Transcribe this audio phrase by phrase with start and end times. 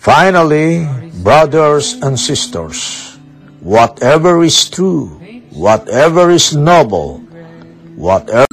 [0.00, 0.88] Finally,
[1.20, 3.20] brothers and sisters,
[3.60, 5.20] whatever is true,
[5.52, 7.20] whatever is noble,
[8.00, 8.48] whatever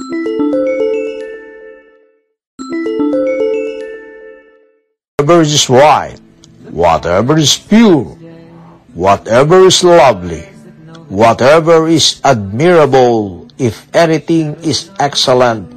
[5.40, 6.20] is right,
[6.68, 8.12] whatever is pure,
[8.92, 10.44] whatever is lovely,
[11.08, 15.72] whatever is admirable, if anything is excellent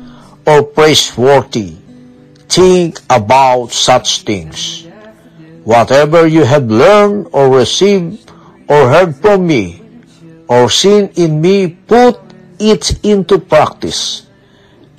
[0.46, 1.80] or praiseworthy,
[2.52, 4.91] think about such things.
[5.64, 8.32] Whatever you have learned or received
[8.68, 9.82] or heard from me
[10.48, 12.20] or seen in me, put
[12.60, 14.27] it into practice,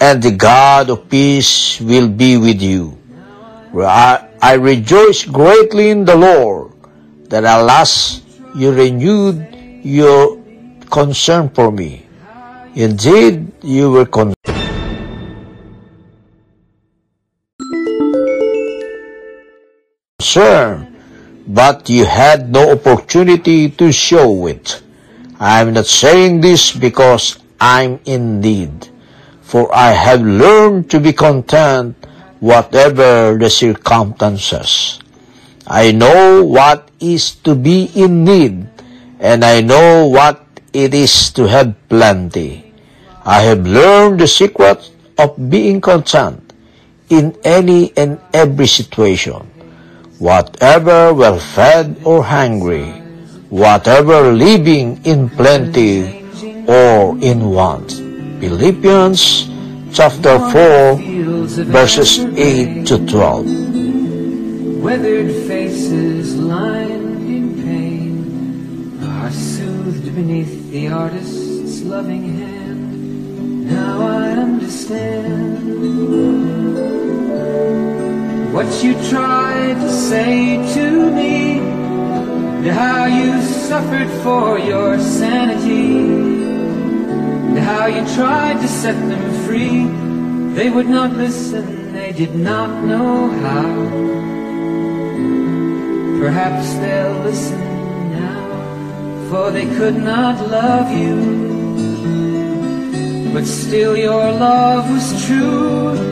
[0.01, 2.97] and the God of peace will be with you.
[3.77, 6.73] I, I rejoice greatly in the Lord
[7.29, 9.45] that at last you renewed
[9.85, 10.41] your
[10.91, 12.07] concern for me.
[12.75, 14.52] Indeed, you were concerned.
[20.33, 20.89] Concern,
[21.47, 24.81] but you had no opportunity to show it.
[25.39, 28.89] I'm not saying this because I'm in need,
[29.43, 31.97] for I have learned to be content
[32.41, 35.01] whatever the circumstances.
[35.67, 38.67] I know what is to be in need,
[39.21, 40.41] and I know what
[40.73, 42.73] it is to have plenty.
[43.25, 44.81] I have learned the secret
[45.19, 46.55] of being content
[47.11, 49.52] in any and every situation
[50.23, 52.87] whatever well fed or hungry,
[53.51, 56.23] whatever living in plenty
[56.69, 57.91] or in want.
[58.39, 59.51] Philippians
[59.93, 60.95] chapter 4
[61.67, 64.79] verses 8 to 12.
[64.79, 73.67] Weathered faces lined in pain are soothed beneath the artist's loving hand.
[73.67, 75.67] Now I understand
[78.65, 85.99] what you tried to say to me, and how you suffered for your sanity,
[87.49, 89.89] and how you tried to set them free.
[90.55, 93.71] They would not listen, they did not know how.
[96.21, 97.59] Perhaps they'll listen
[98.13, 101.19] now, for they could not love you.
[103.35, 106.12] But still your love was true.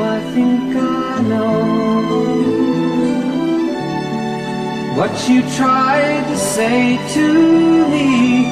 [0.00, 1.88] I think I know
[4.96, 8.44] what you tried to say to me,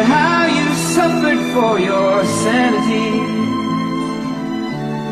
[0.00, 3.12] how you suffered for your sanity,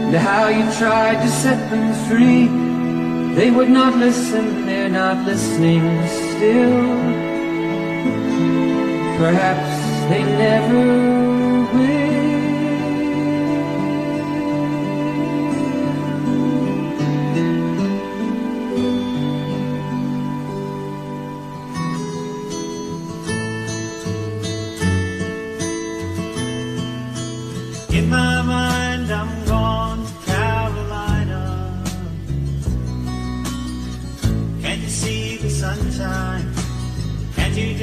[0.06, 2.48] and how you tried to set them free.
[3.34, 7.28] They would not listen, they're not listening still.
[9.18, 11.17] Perhaps they never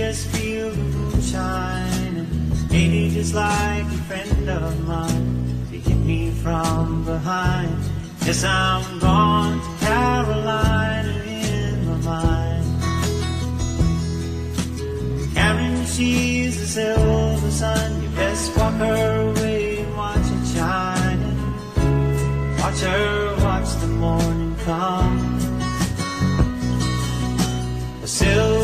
[0.06, 2.28] just feel the moonshine?
[2.69, 5.66] He just like a friend of mine?
[5.72, 7.75] To hit me from behind.
[8.24, 12.66] Yes, I'm gone to Carolina in my mind.
[15.34, 18.04] Karin she's the silver sun.
[18.04, 21.40] You best walk her away and watch it shining.
[22.62, 25.18] Watch her watch the morning come.
[28.04, 28.55] A silver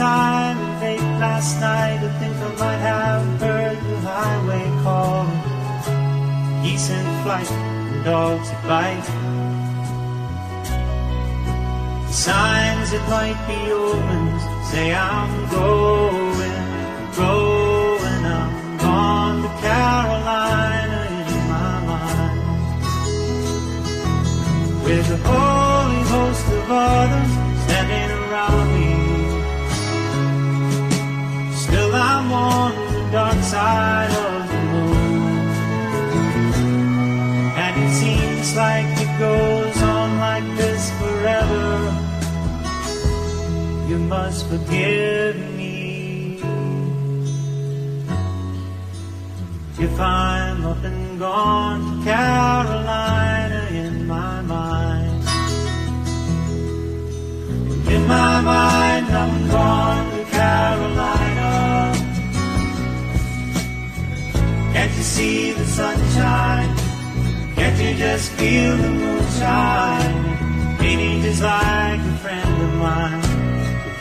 [0.00, 5.26] And late last night, I think I might have heard the highway call.
[6.62, 9.08] Geese in flight and dogs that bite.
[12.06, 16.62] The signs that might be omens say I'm going,
[17.18, 22.38] going, I'm gone to Carolina in my mind.
[24.84, 27.30] With a holy host of others
[27.64, 28.17] standing
[32.18, 35.46] I'm on the dark side of the moon.
[37.64, 41.68] And it seems like it goes on like this forever.
[43.88, 46.40] You must forgive me.
[49.78, 55.22] If I'm up and gone to Carolina in my mind.
[57.86, 61.17] In my mind, I'm gone to Carolina.
[64.98, 66.76] You see the sunshine?
[67.54, 70.24] Can't you just feel the moonshine?
[70.80, 73.22] He just like a friend of mine?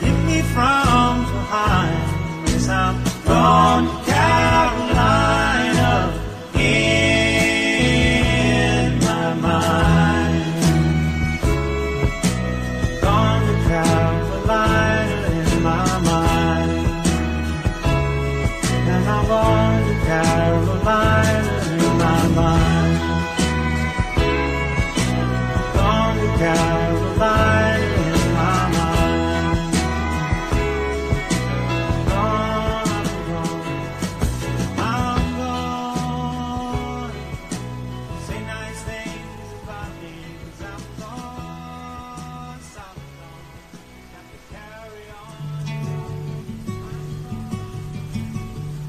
[0.02, 2.50] Hit me from behind.
[2.50, 5.94] Yes, I'm to Carolina
[6.56, 7.17] in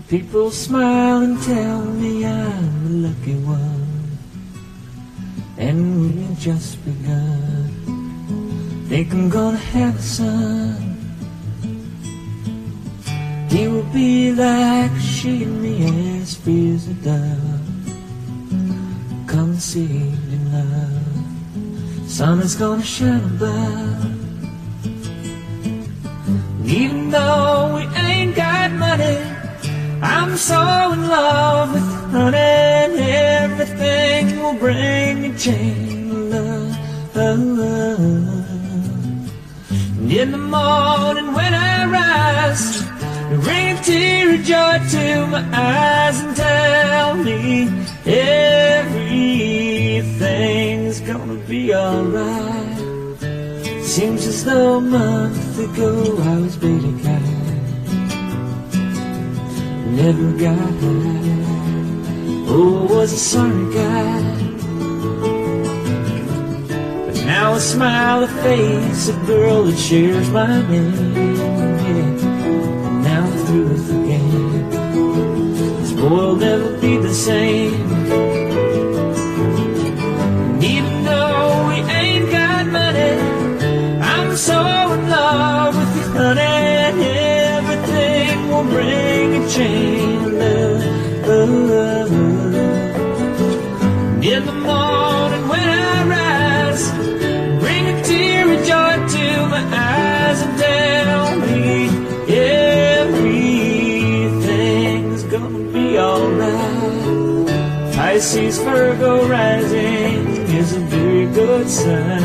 [0.09, 4.17] People smile and tell me I'm the lucky one,
[5.59, 7.69] and we've just begun.
[8.89, 10.97] Think I'm gonna have a son.
[13.51, 17.61] He will be like she and me as free as a dove,
[19.27, 22.11] conceived in love.
[22.11, 24.07] Sun is gonna shine above.
[26.65, 29.38] Even though we ain't got money,
[30.03, 35.89] I'm so in love with honey everything will bring a.
[37.15, 37.59] And
[40.11, 42.83] in the morning when I rise,
[43.45, 47.69] bring a tear of joy to my eyes and tell me
[48.07, 49.01] everything's
[51.01, 52.79] gonna be alright.
[53.83, 56.57] Seems as though a month ago I was
[57.03, 57.08] guy
[60.03, 61.39] never got high.
[62.51, 64.21] Oh, was a sorry guy.
[67.07, 71.17] But now I smile the face of a girl that shares my name.
[71.85, 72.11] Yeah.
[73.07, 74.71] Now I'm through with the game.
[75.81, 77.75] This boy'll never be the same.
[80.53, 83.15] And even though we ain't got money,
[84.15, 84.59] I'm so
[84.95, 86.29] in love with you.
[87.59, 89.88] Everything will bring a chain
[108.19, 112.21] I sees Virgo rising is a very good sign.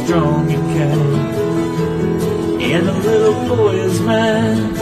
[0.00, 4.72] Strong and kind, and a little boy is mine.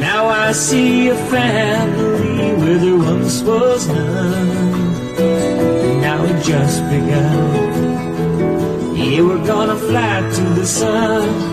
[0.00, 4.48] Now I see a family where there once was none.
[6.02, 7.74] Now it just begun.
[8.98, 11.49] Yeah, we're gonna fly to the sun.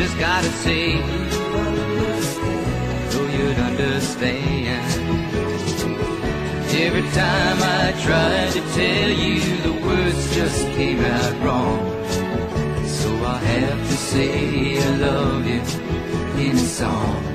[0.00, 0.92] just gotta see
[3.10, 4.86] so you'd understand.
[6.86, 11.80] Every time I tried to tell you, the words just came out wrong.
[12.86, 15.60] So I have to say I love you
[16.48, 17.29] in song.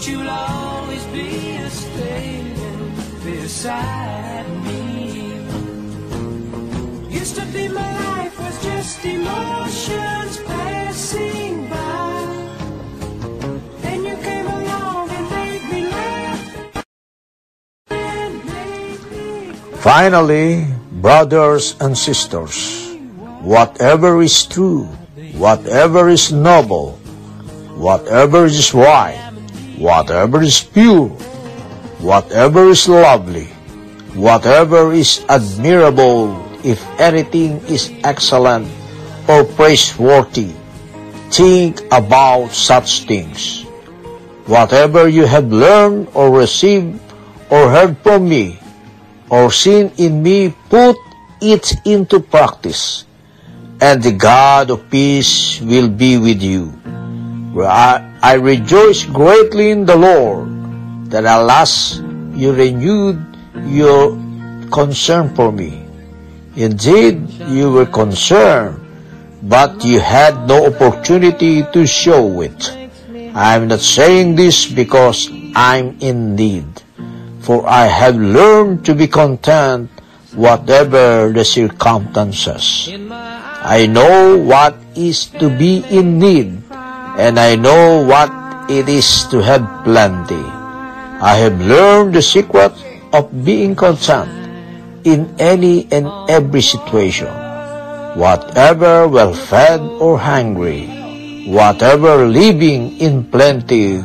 [0.00, 2.54] That you'll always be a staying
[3.22, 5.44] beside me.
[7.10, 12.46] Used to be my life was just emotions passing by.
[13.82, 16.84] Then you came along and made me laugh
[17.90, 19.52] made me.
[19.76, 20.66] Finally,
[21.02, 22.96] brothers and sisters,
[23.42, 24.84] whatever is true,
[25.36, 26.92] whatever is noble,
[27.76, 29.29] whatever is right,
[29.80, 31.08] whatever is pure,
[32.04, 33.48] whatever is lovely,
[34.12, 38.68] whatever is admirable, if anything is excellent
[39.24, 40.52] or praiseworthy,
[41.32, 43.64] think about such things.
[44.44, 47.00] Whatever you have learned or received
[47.48, 48.60] or heard from me,
[49.30, 50.96] or seen in me, put
[51.40, 53.06] it into practice,
[53.80, 56.74] and the God of peace will be with you.
[57.54, 57.64] For
[58.22, 62.02] I, rejoice greatly in the Lord that at last
[62.34, 63.20] you renewed
[63.64, 64.16] your
[64.70, 65.84] concern for me.
[66.56, 68.80] Indeed, you were concerned,
[69.42, 72.76] but you had no opportunity to show it.
[73.34, 76.66] I'm not saying this because I'm in need,
[77.40, 79.90] for I have learned to be content
[80.34, 82.90] whatever the circumstances.
[83.10, 86.62] I know what is to be in need,
[87.18, 88.30] and I know what
[88.70, 90.44] it is to have plenty.
[91.20, 92.72] I have learned the secret
[93.12, 94.30] of being content
[95.04, 97.28] in any and every situation,
[98.14, 100.86] whatever well fed or hungry,
[101.48, 104.04] whatever living in plenty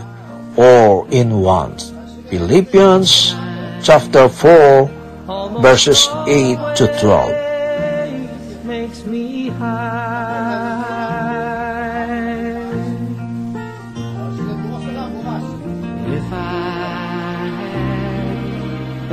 [0.58, 1.94] or in want.
[2.30, 3.36] Philippians
[3.84, 4.90] chapter 4
[5.62, 7.45] verses 8 to 12.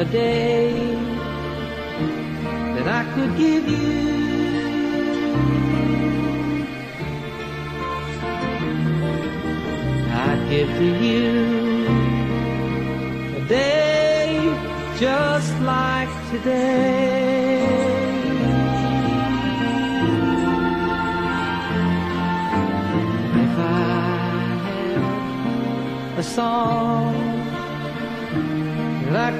[0.03, 0.73] A day
[2.75, 3.91] that I could give you.
[10.25, 11.29] I'd give to you
[13.37, 14.27] a day
[14.99, 17.22] just like today.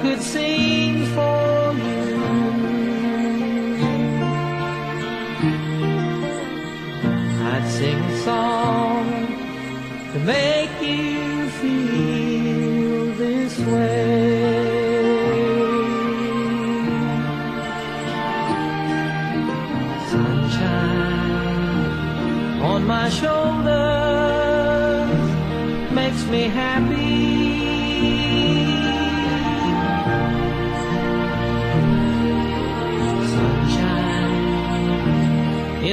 [0.03, 2.15] Could sing for you,
[7.51, 9.05] I'd sing a song
[10.11, 10.62] to make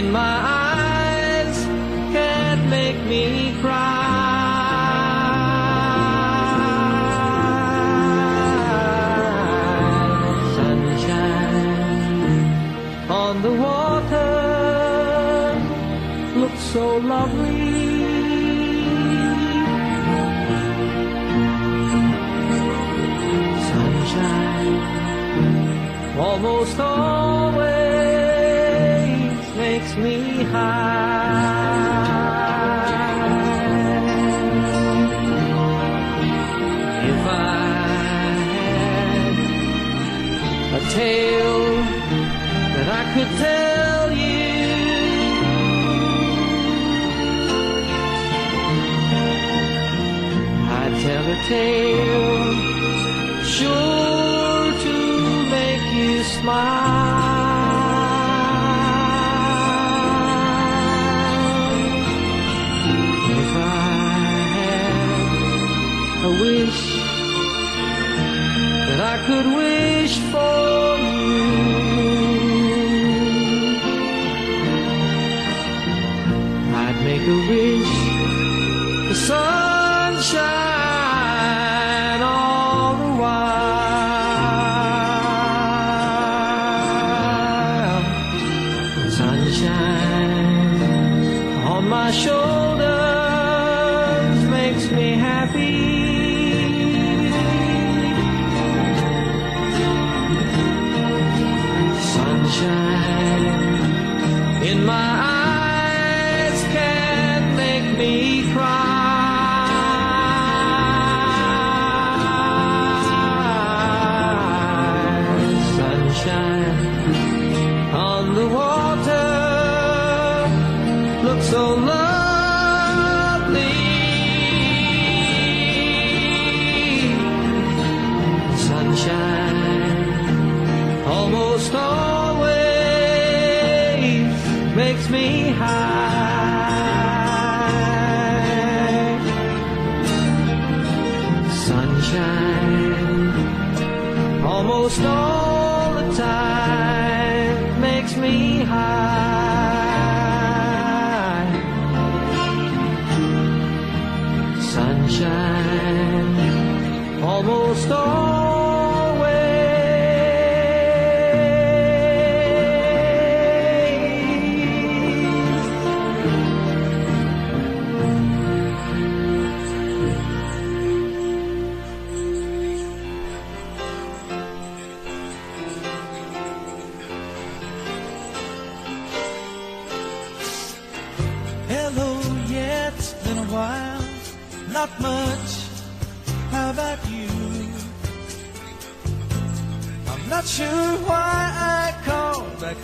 [0.01, 1.57] in my eyes
[2.15, 3.25] can't make me
[3.61, 3.99] cry.
[10.57, 11.91] Sunshine
[13.23, 14.33] on the water
[16.41, 16.85] looks so
[17.15, 17.40] lovely.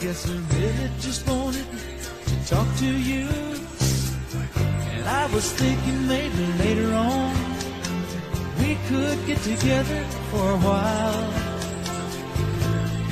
[0.07, 1.67] Guess I really just wanted
[2.29, 3.27] to talk to you.
[4.95, 7.35] And I was thinking maybe later on
[8.61, 11.29] we could get together for a while.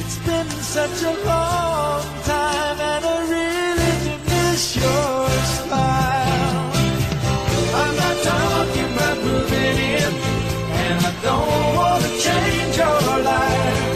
[0.01, 2.03] It's been such a long
[2.33, 5.29] time and I really do miss your
[5.59, 6.63] smile.
[7.83, 10.13] I'm not talking about moving in
[10.85, 13.01] and I don't want to change your
[13.33, 13.95] life.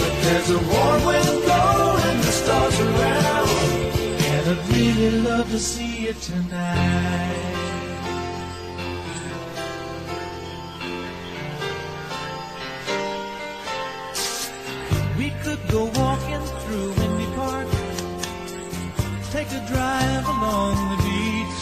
[0.00, 0.77] But there's a
[5.48, 7.44] love to see you tonight.
[15.16, 17.68] We could go walking through Windy Park,
[19.32, 21.60] take a drive along the beach,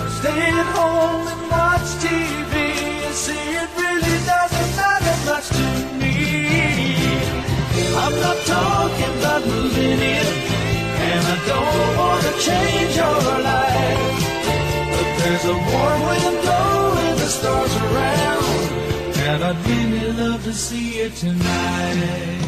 [0.00, 2.54] or stay at home and watch TV.
[3.04, 5.66] You see, it really doesn't matter much to
[6.00, 6.12] me.
[7.96, 10.41] I'm not talking about moving in, and
[11.46, 13.20] don't want to change your
[13.52, 14.20] life.
[14.92, 18.44] But there's a warm wind blowing the stars around,
[19.26, 22.42] and I'd really love to see you tonight.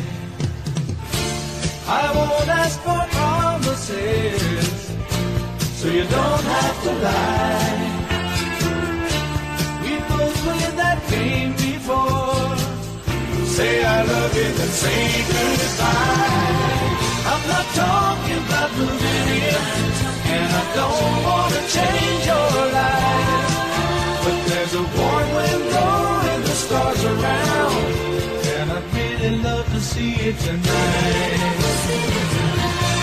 [1.87, 4.69] I won't ask for promises,
[5.79, 7.95] so you don't have to lie.
[9.83, 12.57] We've both played that game before.
[13.47, 16.94] Say I love you, then say goodbye.
[17.27, 19.57] I'm not talking about in,
[20.37, 23.49] and I don't want to change your life.
[24.25, 27.85] But there's a warm wind blowing the stars around,
[28.57, 31.41] and I'd really love to see you tonight.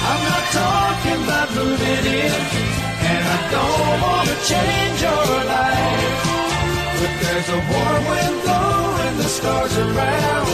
[0.10, 2.32] I'm not talking about in,
[3.12, 6.14] and I don't want to change your life.
[7.00, 10.50] But there's a warm wind blowing the stars around,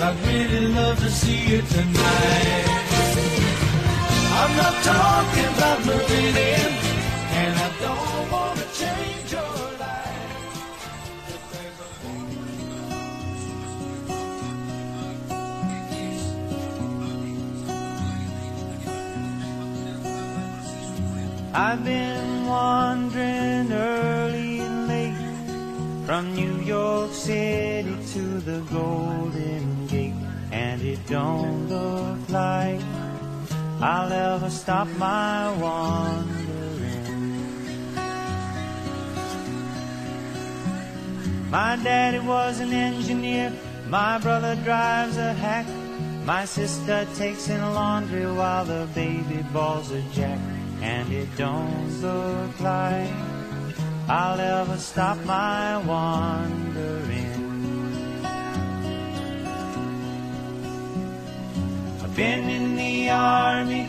[0.00, 2.64] and I'd really love to see you tonight.
[4.40, 6.72] I'm not talking about moving in,
[7.40, 10.24] and I don't want to change your life.
[21.54, 30.14] I've been wandering early and late from New York City to the Golden Gate,
[30.52, 32.80] and it don't look like
[33.80, 36.38] I'll ever stop my wandering.
[41.50, 43.52] My daddy was an engineer,
[43.88, 45.66] my brother drives a hack,
[46.26, 50.38] my sister takes in laundry while the baby balls a jack,
[50.82, 53.10] and it don't look like
[54.08, 57.27] I'll ever stop my wandering.
[62.18, 63.88] Been in the army,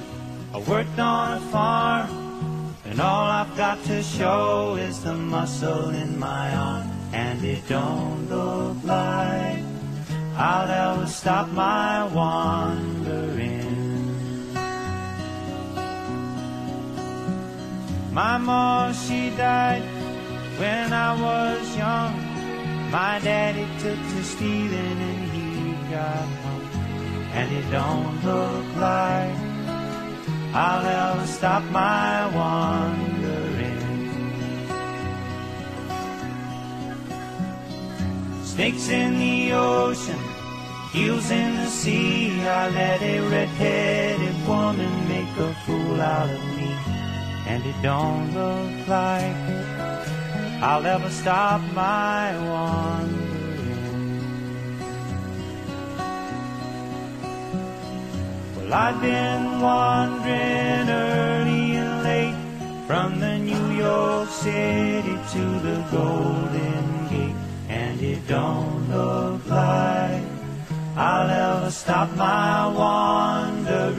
[0.53, 6.19] I worked on a farm, and all I've got to show is the muscle in
[6.19, 9.63] my arm, and it don't look like
[10.37, 13.65] I'll ever stop my wandering.
[18.13, 19.81] My mom, she died
[20.59, 22.13] when I was young.
[22.91, 26.48] My daddy took to stealing and he got
[27.33, 29.35] and it don't look like
[30.53, 33.77] I'll ever stop my wandering.
[38.43, 40.19] Snakes in the ocean,
[40.91, 42.41] heels in the sea.
[42.41, 46.75] I let a red-headed woman make a fool out of me,
[47.47, 49.35] and it don't look like
[50.61, 53.28] I'll ever stop my wandering.
[58.69, 62.35] Well, I've been wandering early and late
[62.85, 67.35] from the New York City to the Golden Gate,
[67.67, 70.21] and it don't look like
[70.95, 73.97] I'll ever stop my wandering.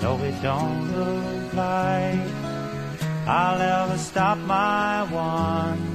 [0.00, 2.26] No, it don't look like
[3.26, 5.91] I'll ever stop my wandering.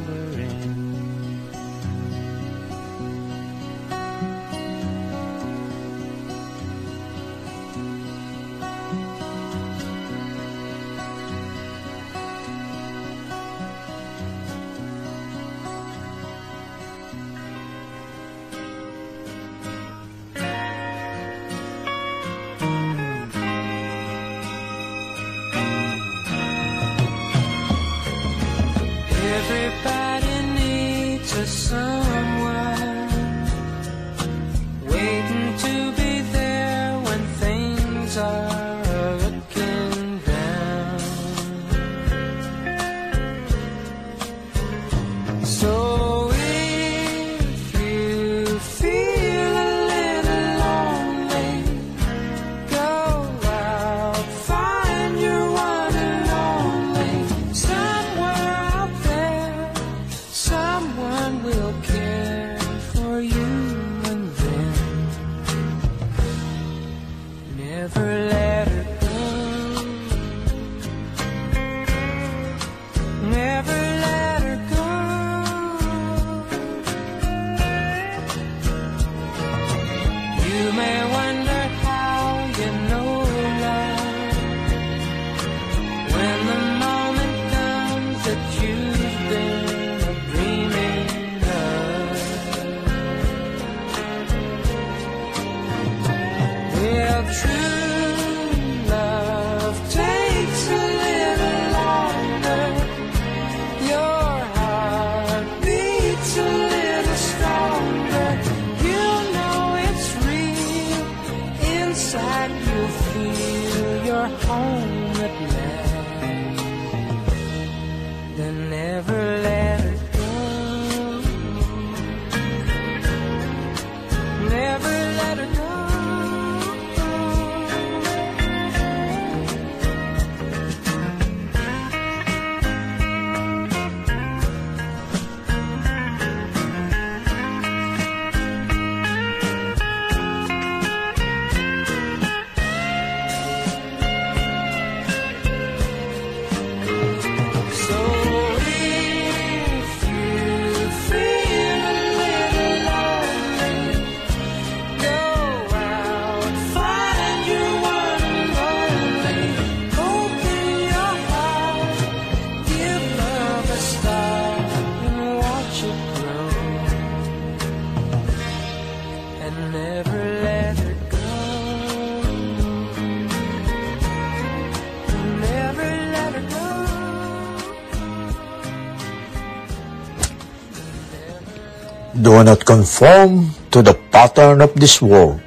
[182.15, 185.41] Do not conform to the pattern of this world,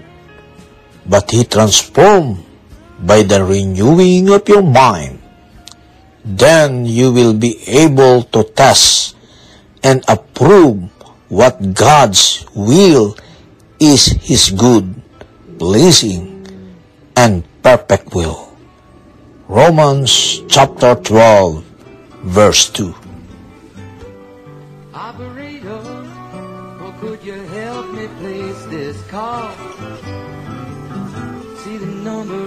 [1.06, 2.44] but he transformed
[3.00, 5.22] by the renewing of your mind.
[6.24, 9.16] Then you will be able to test
[9.82, 10.92] and approve
[11.30, 13.16] what God's will
[13.78, 15.00] is His good,
[15.58, 16.44] pleasing,
[17.16, 18.52] and perfect will.
[19.48, 21.64] Romans chapter 12,
[22.28, 23.09] verse 2.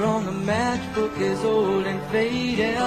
[0.04, 2.78] Number on the matchbook is old and faded.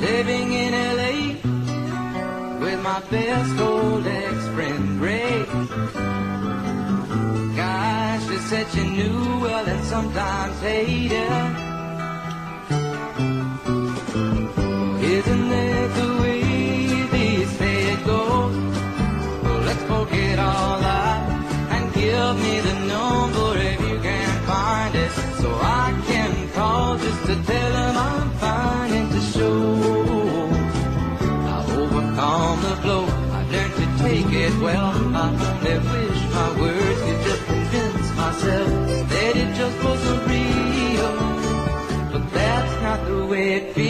[0.00, 1.16] Living in LA
[2.60, 5.44] with my best old ex-friend Ray.
[7.56, 11.70] Gosh, she said she knew well and sometimes hated.
[15.16, 16.39] Isn't that the way
[43.50, 43.89] it feels.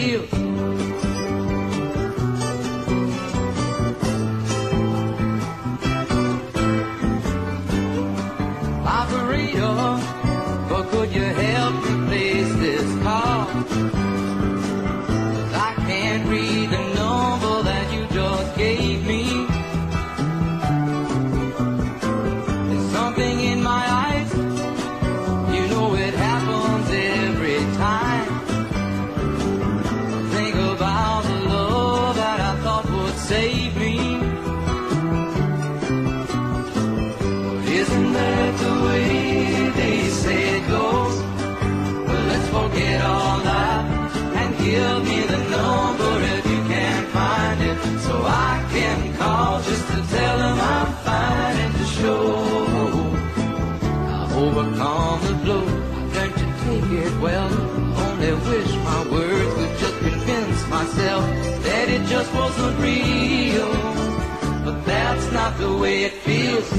[62.60, 63.72] Just real.
[64.64, 66.70] But that's not the way it feels.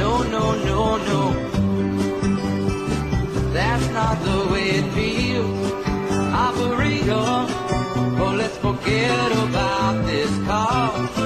[0.00, 1.22] No, no, no, no.
[3.52, 5.72] That's not the way it feels.
[6.46, 7.28] Operator,
[8.22, 11.23] oh, let's forget about this call.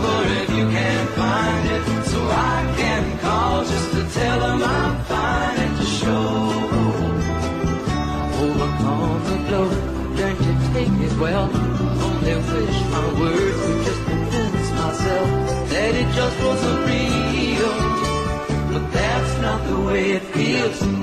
[0.00, 5.04] Number if you can't find it, so I can call just to tell them I'm
[5.04, 6.22] fine and to show
[8.44, 9.68] overcome the blow,
[10.18, 11.50] learned to take it well.
[12.06, 15.28] Only wish my words would just convince myself
[15.70, 17.72] that it just wasn't real,
[18.72, 20.99] but that's not the way it feels.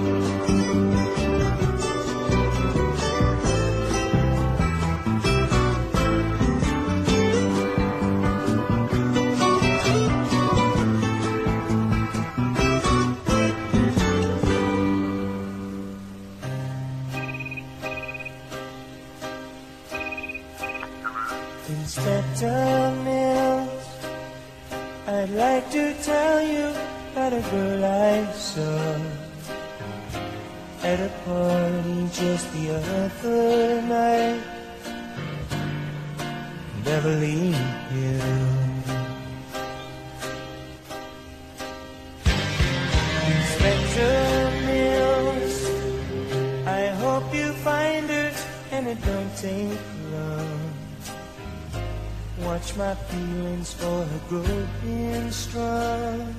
[26.08, 26.68] Tell you
[27.12, 28.96] about a girl I saw
[30.82, 34.42] at a party just the other night.
[36.86, 37.52] Beverly
[37.92, 38.88] Hills.
[43.34, 44.16] Inspector
[44.70, 45.58] Mills,
[46.80, 48.32] I hope you find her
[48.72, 49.96] and it don't take.
[52.48, 56.33] Watch my feelings for her growing strong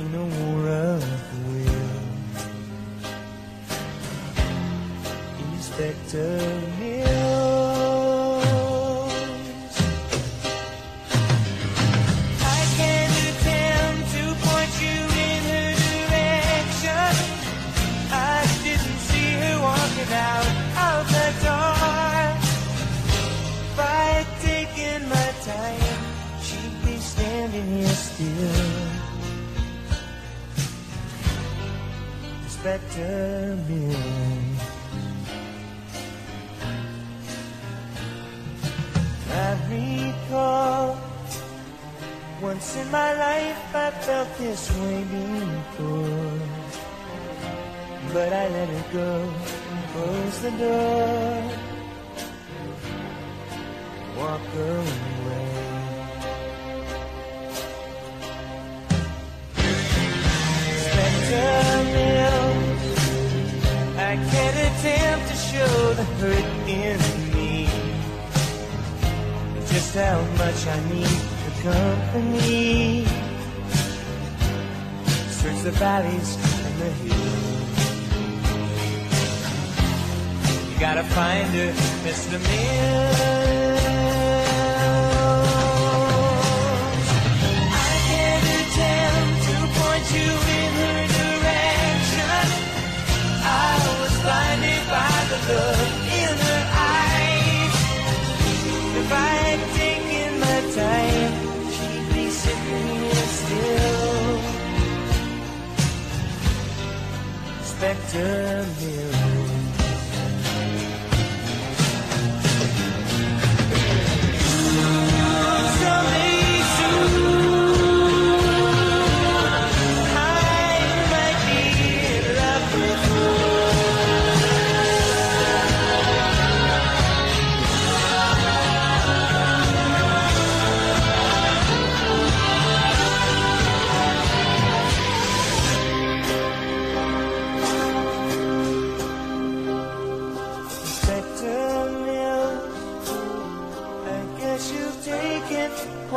[0.00, 1.04] in a war of
[1.46, 2.06] will.
[5.54, 6.40] Inspector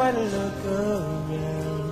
[0.10, 1.92] I look around,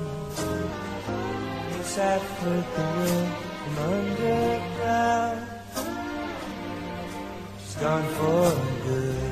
[1.76, 5.47] inside for the world from underground,
[7.59, 8.49] it's gone for
[8.84, 9.27] good.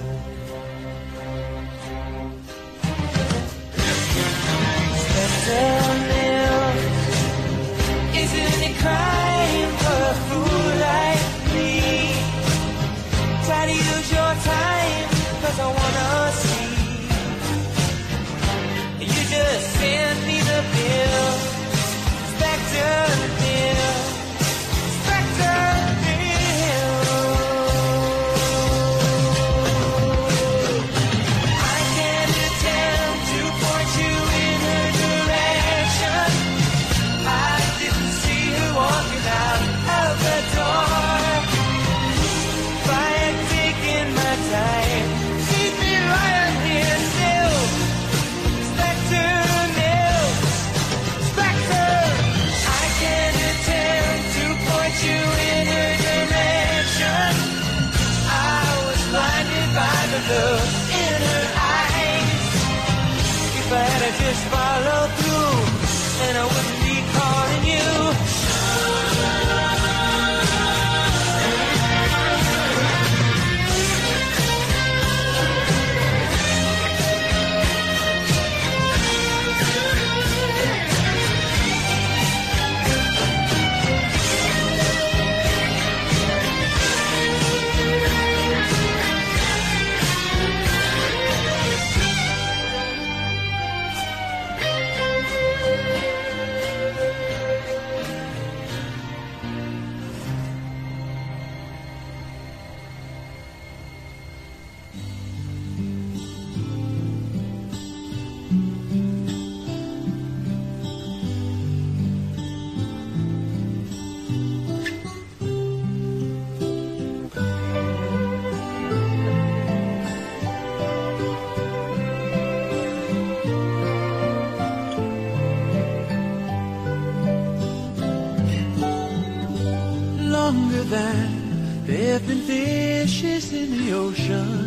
[130.95, 131.87] land.
[131.87, 134.57] There have been fishes in the ocean,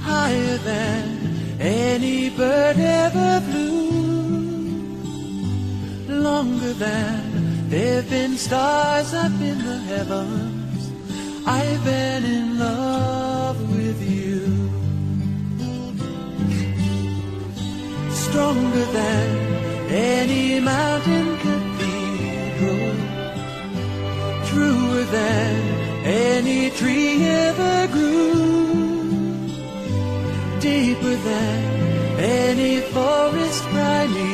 [0.00, 1.04] higher than
[1.60, 3.90] any bird ever flew,
[6.28, 10.82] longer than there have been stars up in the heavens.
[11.46, 14.40] I've been in love with you.
[18.24, 19.28] Stronger than
[19.90, 21.33] any mountain
[25.14, 25.54] than
[26.04, 29.48] any tree ever grew,
[30.60, 31.58] deeper than
[32.18, 34.33] any forest primeval.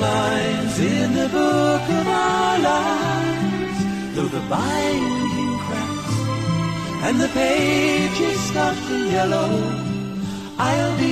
[0.00, 3.78] Lines in the book of our lives,
[4.14, 6.16] though the binding cracks
[7.06, 9.50] and the pages start to yellow,
[10.58, 11.09] I'll be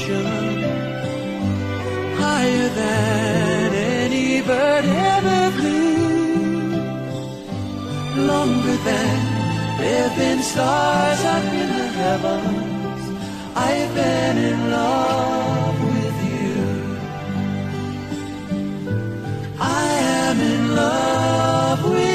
[0.00, 0.62] ocean,
[2.16, 6.76] higher than any bird ever flew,
[8.26, 13.04] longer than there've been stars up in the heavens.
[13.54, 16.56] I've been in love with you.
[19.58, 19.84] I
[20.24, 22.09] am in love with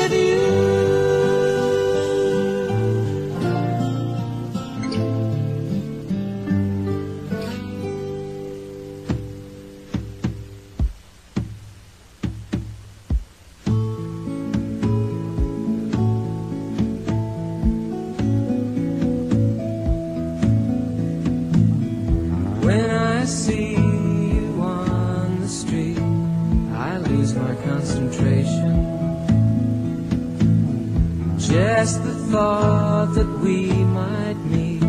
[32.35, 34.83] thought that we might meet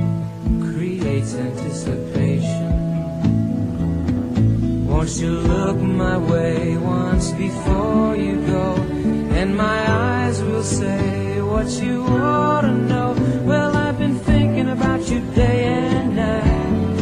[0.69, 2.67] creates anticipation.
[4.89, 8.67] Won't you look my way once before you go?
[9.39, 13.15] And my eyes will say what you ought to know.
[13.45, 16.99] Well, I've been thinking about you day and night.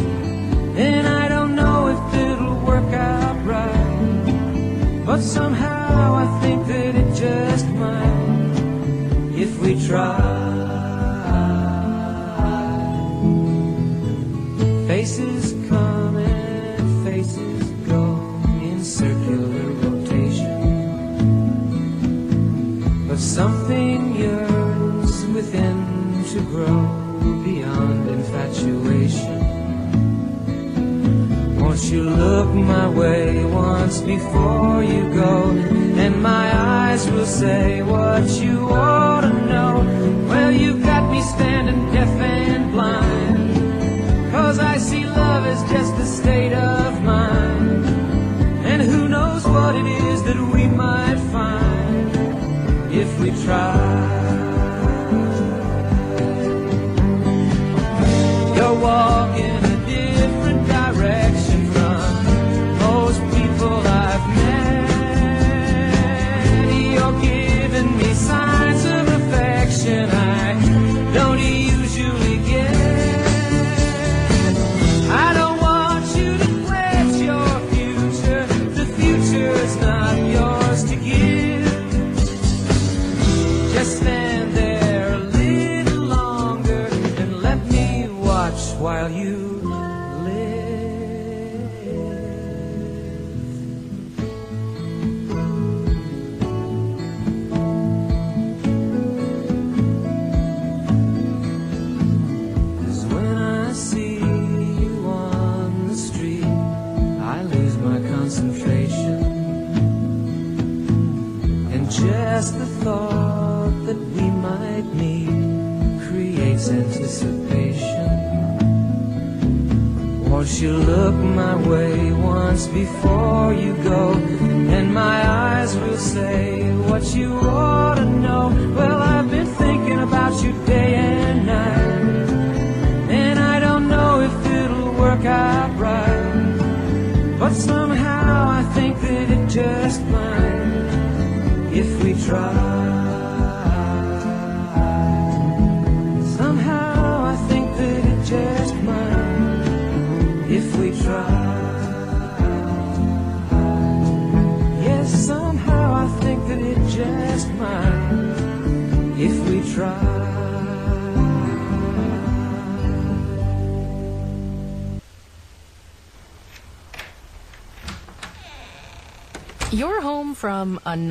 [0.87, 5.03] And I don't know if it'll work out right.
[5.07, 8.05] But somehow I think that it just might
[9.43, 10.24] if we try.
[26.35, 26.83] To grow
[27.45, 29.39] beyond infatuation.
[31.57, 35.51] Won't you look my way once before you go?
[36.03, 39.73] And my eyes will say what you ought to know.
[40.27, 44.31] Well, you've got me standing deaf and blind.
[44.33, 47.85] Cause I see love as just a state of mind.
[48.65, 53.94] And who knows what it is that we might find if we try.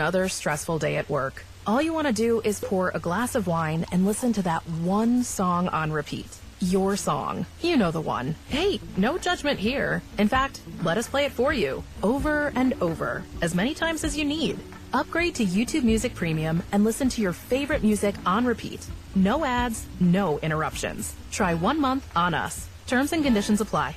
[0.04, 3.46] another stressful day at work, all you want to do is pour a glass of
[3.46, 6.26] wine and listen to that one song on repeat.
[6.60, 7.46] Your song.
[7.62, 8.34] You know the one.
[8.50, 10.02] Hey, no judgment here.
[10.18, 14.14] In fact, let us play it for you over and over, as many times as
[14.14, 14.58] you need.
[14.92, 18.86] Upgrade to YouTube Music Premium and listen to your favorite music on repeat.
[19.14, 21.16] No ads, no interruptions.
[21.30, 22.68] Try one month on us.
[22.86, 23.96] Terms and conditions apply.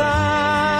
[0.00, 0.79] side.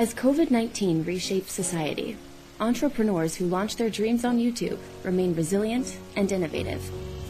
[0.00, 2.16] As COVID 19 reshapes society,
[2.58, 6.80] entrepreneurs who launch their dreams on YouTube remain resilient and innovative.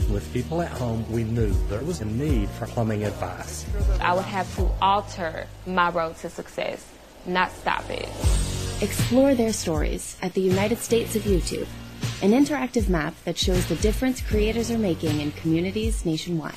[0.09, 3.67] With people at home, we knew there was a need for plumbing advice.
[4.01, 6.87] I would have to alter my road to success,
[7.27, 8.09] not stop it.
[8.81, 11.67] Explore their stories at the United States of YouTube,
[12.23, 16.55] an interactive map that shows the difference creators are making in communities nationwide.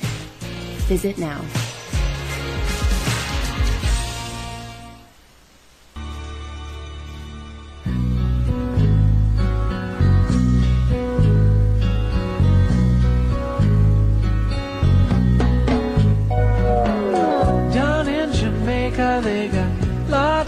[0.86, 1.40] Visit now.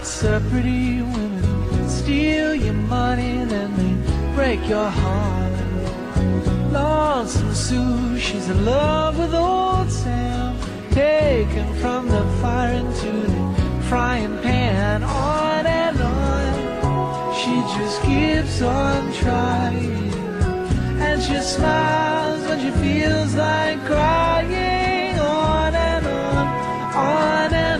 [0.07, 1.89] Lots of pretty women.
[1.89, 3.93] Steal your money, and then they
[4.35, 5.51] break your heart.
[6.71, 10.55] Lonesome Sue, she's in love with old Sam.
[10.91, 15.03] Taken from the fire into the frying pan.
[15.03, 20.13] On and on, she just keeps on trying.
[21.05, 25.19] And she smiles when she feels like crying.
[25.19, 26.47] On and on,
[26.95, 27.76] on and on,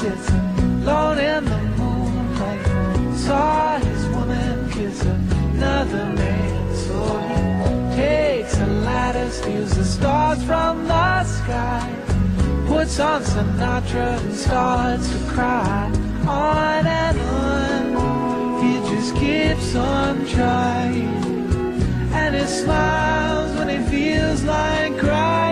[0.00, 3.16] sits alone in the moonlight.
[3.16, 6.74] Saw his woman kiss another man.
[6.84, 6.96] So
[7.28, 11.86] he takes a ladder, steals the stars from the sky.
[12.66, 15.92] Puts on Sinatra and starts to cry.
[16.26, 17.82] On and on,
[18.62, 21.12] he just keeps on trying.
[22.20, 25.49] And he smiles when he feels like crying.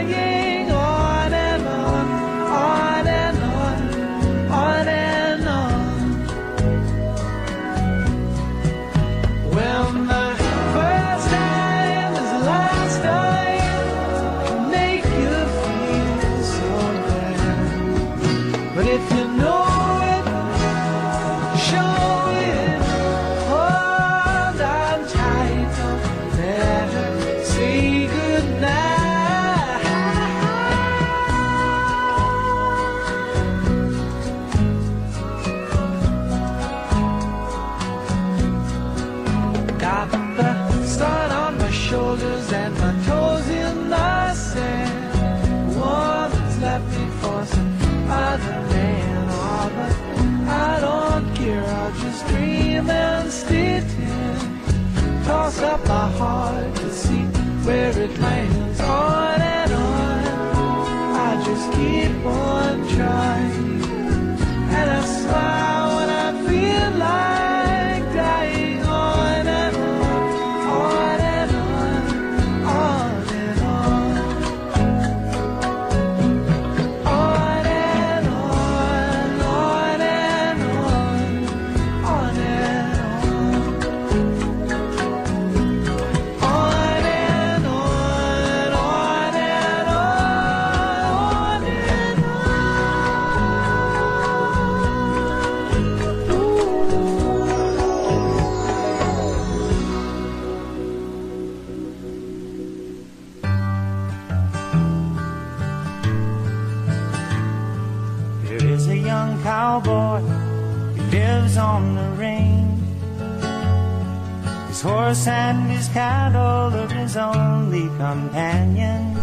[115.09, 119.19] Horse and his cattle are his only companions.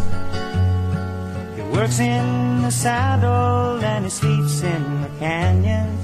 [1.54, 6.02] He works in the saddle and he sleeps in the canyons,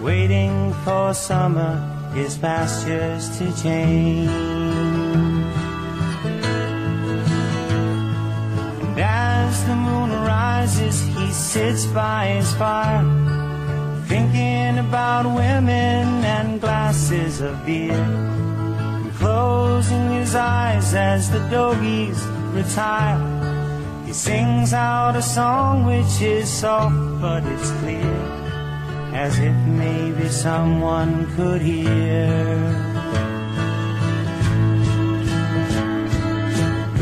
[0.00, 1.74] waiting for summer,
[2.14, 4.30] his pastures to change.
[8.84, 13.04] And as the moon rises, he sits by his fire,
[14.06, 16.06] thinking about women
[16.36, 18.06] and glasses of beer,
[19.26, 22.20] closing his eyes as the doggies
[22.58, 23.20] retire.
[24.06, 28.16] He sings out a song which is soft but it's clear.
[29.26, 32.56] as if maybe someone could hear.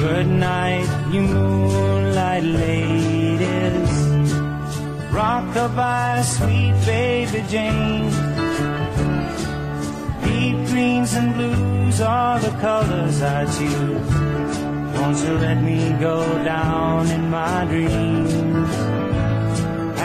[0.02, 3.94] Good night, you moonlight ladies.
[5.16, 8.23] Rockabye, sweet baby James.
[10.74, 14.10] Greens and blues are the colors I choose.
[14.96, 18.34] Won't you let me go down in my dreams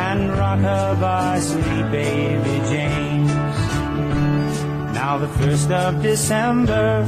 [0.06, 0.62] and rock
[1.02, 3.32] by sweet baby James?
[4.94, 7.02] Now the first of December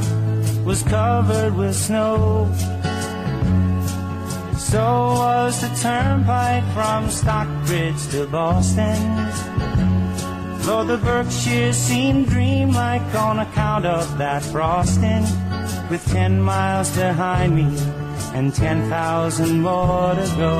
[0.64, 2.50] was covered with snow.
[4.58, 4.82] So
[5.22, 8.98] was the turnpike from Stockbridge to Boston.
[10.62, 13.40] Though the Berkshires seemed dreamlike on
[13.72, 15.22] account of that frosting,
[15.88, 17.66] with ten miles behind me
[18.34, 20.56] and ten thousand more to go.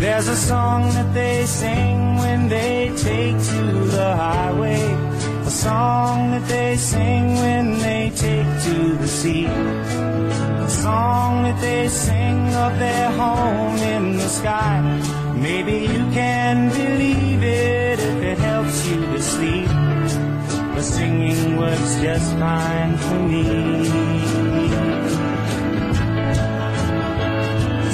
[0.00, 3.62] There's a song that they sing when they take to
[3.96, 4.82] the highway,
[5.46, 9.46] a song that they sing when they take to the sea.
[9.46, 14.82] A song that they sing of their home in the sky.
[15.34, 18.05] Maybe you can believe it
[19.36, 19.68] sleep.
[20.76, 23.44] The singing works just fine for me.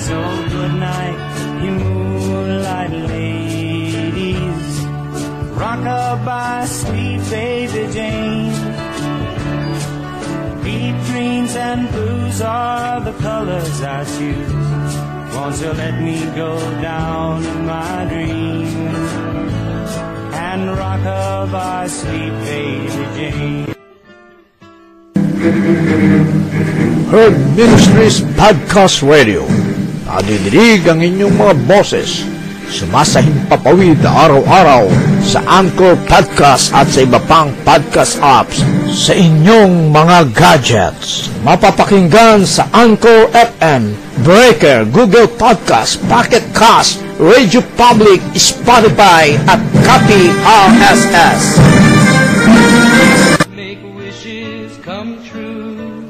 [0.07, 0.19] So
[0.55, 1.19] good night,
[1.65, 4.69] you moonlight ladies.
[5.61, 8.59] Rockabye, sweet baby James.
[10.65, 14.95] Deep greens and blues are the colors I choose.
[15.35, 19.62] Won't you let me go down in my dreams
[20.53, 23.73] and rockabye, sweet baby Jane?
[27.09, 29.49] Herb Ministries Podcast Radio.
[30.05, 32.29] Nadidinig ang inyong mga boses.
[32.73, 34.89] Sumasahimpapawid araw-araw
[35.21, 41.29] sa Anchor Podcast at sa iba pang podcast apps sa inyong mga gadgets.
[41.45, 43.93] Mapapakinggan sa Anchor FM,
[44.25, 51.61] Breaker, Google Podcast, Pocket Cast, Radio Public, Spotify at Copy RSS.
[53.53, 56.09] make wishes come true.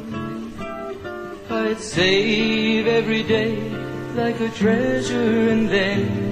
[1.51, 3.59] I'd save every day
[4.15, 6.32] like a treasure and then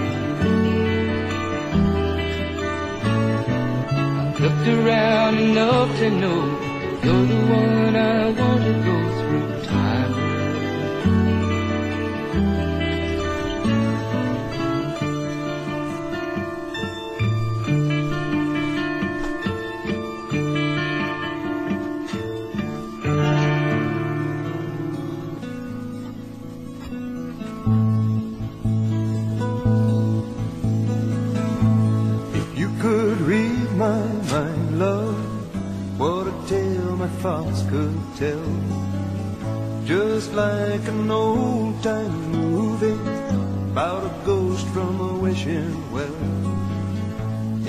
[4.41, 6.41] Looked around enough to know
[7.03, 9.20] you're the one I want to go
[33.81, 35.17] my mind, love,
[35.97, 38.49] what a tale my thoughts could tell.
[39.85, 43.01] Just like an old time movie
[43.71, 46.19] about a ghost from a wishing well.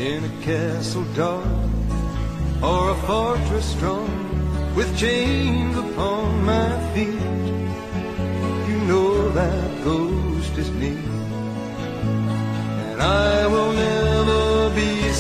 [0.09, 1.47] In a castle dark
[2.71, 4.13] or a fortress strong
[4.77, 7.25] with chains upon my feet.
[8.69, 10.95] You know that ghost is me.
[12.91, 14.02] And I will never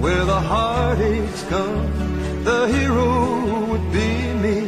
[0.00, 4.10] where the heartaches come, the hero would be
[4.44, 4.58] me.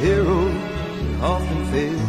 [0.00, 0.60] Heroes
[1.22, 2.00] often fail.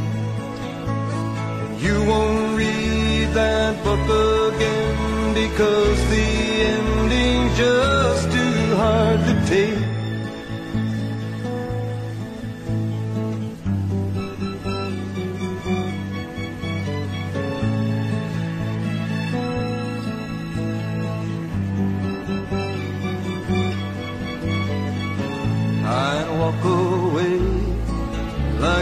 [1.63, 4.05] And you won't read that book
[4.53, 6.27] again because the
[6.75, 9.90] ending's just too hard to take.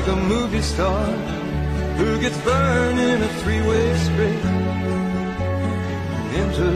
[0.10, 1.06] A movie star
[1.98, 4.46] who gets burned in a three-way straight
[6.42, 6.68] into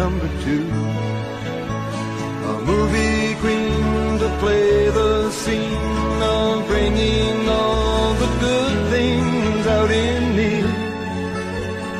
[0.00, 0.66] number two.
[2.52, 10.22] A movie queen to play the scene of bringing all the good things out in
[10.38, 10.52] me.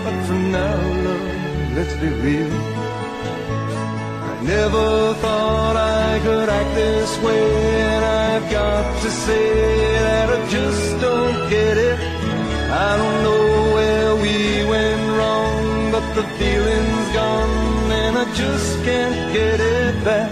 [0.04, 2.54] But for now, love, let's be real.
[4.30, 7.89] I never thought I could act this way, and
[8.32, 9.46] I've got to say
[10.06, 11.98] that I just don't get it.
[12.86, 14.36] I don't know where we
[14.74, 20.30] went wrong, but the feeling's gone, and I just can't get it back.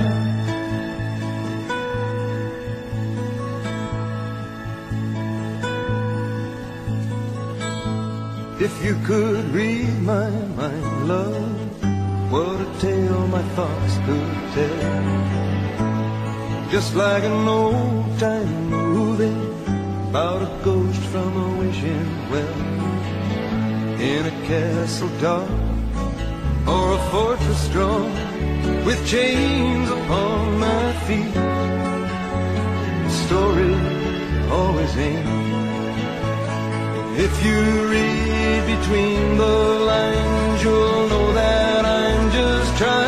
[8.61, 10.31] If you could read my
[10.61, 15.48] mind, love, what a tale my thoughts could tell.
[16.71, 19.33] Just like an old time movie
[20.11, 22.61] about a ghost from a wishing well.
[23.99, 25.49] In a castle dark
[26.67, 28.13] or a fortress strong
[28.85, 31.35] with chains upon my feet.
[33.05, 33.75] The story
[34.51, 35.39] always ends.
[37.19, 37.61] If you
[37.95, 39.57] read between the
[39.91, 43.08] lines, you'll know that I'm just trying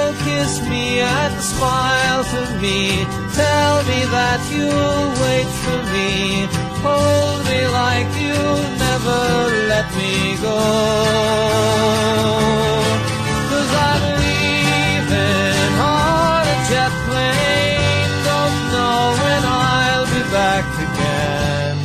[0.41, 2.79] kiss me and smile to me.
[3.41, 6.11] Tell me that you'll wait for me.
[6.85, 9.21] Hold me like you'll never
[9.71, 10.15] let me
[10.47, 10.61] go.
[13.49, 18.11] Cause I'm leaving on a jet plane.
[18.29, 21.77] Don't know when I'll be back again.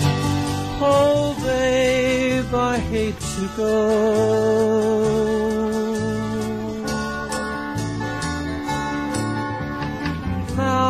[0.80, 5.35] Oh, babe, I hate to go.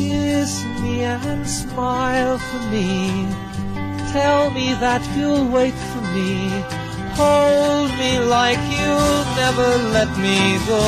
[0.00, 2.88] kiss me and smile for me.
[4.12, 6.32] Tell me that you'll wait for me.
[7.20, 10.40] Hold me like you'll never let me
[10.70, 10.84] go.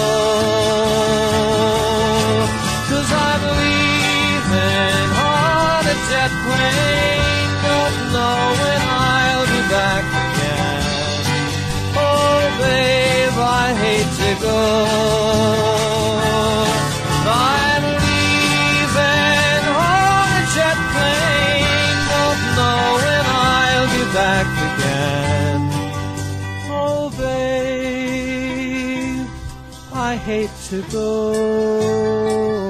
[2.88, 7.50] Cause I'm leaving on a jet plane.
[7.68, 8.80] Don't know when
[9.10, 10.82] I'll be back again.
[12.04, 14.60] Oh, babe, I hate to go.
[17.24, 17.71] I'm
[30.22, 32.61] hate to go.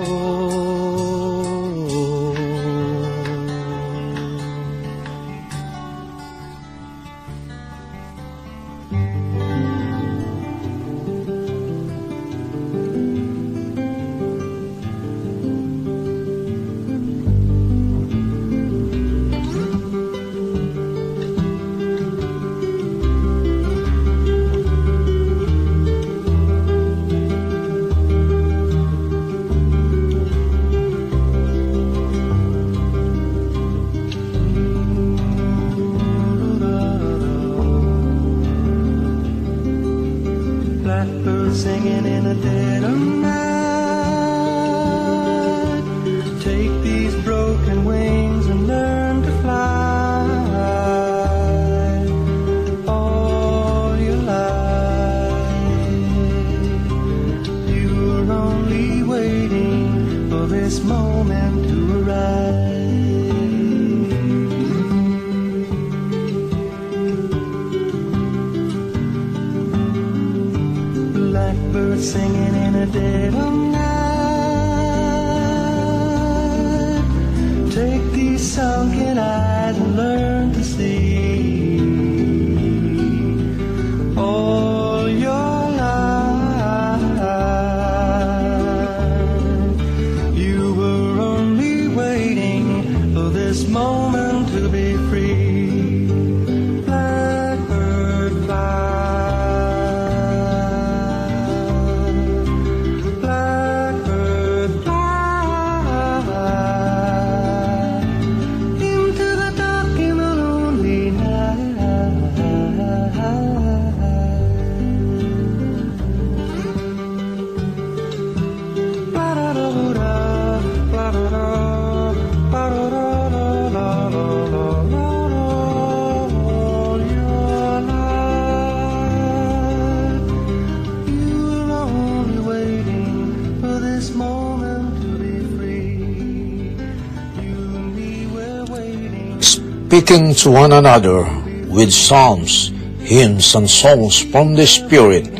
[140.02, 141.22] Speaking to one another
[141.70, 145.30] with psalms, hymns, and songs from the Spirit,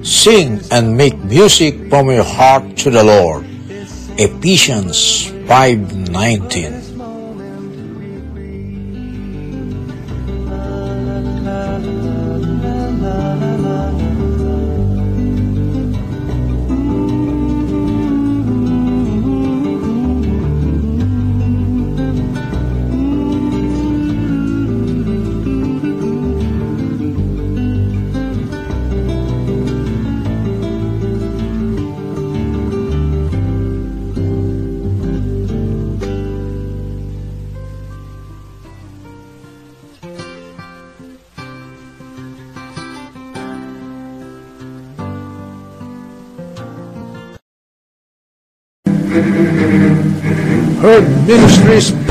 [0.00, 3.44] sing and make music from your heart to the Lord.
[4.16, 6.75] Ephesians 5:19